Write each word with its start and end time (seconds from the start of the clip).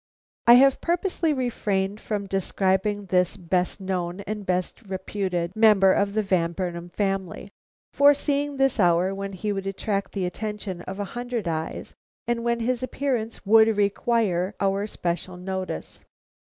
I 0.47 0.55
have 0.55 0.81
purposely 0.81 1.31
refrained 1.31 2.01
from 2.01 2.25
describing 2.25 3.05
this 3.05 3.37
best 3.37 3.79
known 3.79 4.21
and 4.21 4.47
best 4.47 4.81
reputed 4.81 5.55
member 5.55 5.93
of 5.93 6.13
the 6.15 6.23
Van 6.23 6.53
Burnam 6.53 6.89
family, 6.89 7.51
foreseeing 7.93 8.57
this 8.57 8.79
hour 8.79 9.13
when 9.13 9.33
he 9.33 9.53
would 9.53 9.67
attract 9.67 10.13
the 10.13 10.25
attention 10.25 10.81
of 10.89 10.99
a 10.99 11.05
hundred 11.13 11.47
eyes 11.47 11.93
and 12.27 12.43
when 12.43 12.61
his 12.61 12.81
appearance 12.81 13.45
would 13.45 13.77
require 13.77 14.55
our 14.59 14.87
special 14.87 15.37
notice. 15.37 16.03